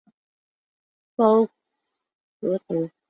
[1.15, 1.45] 鲍
[2.39, 2.89] 戈德。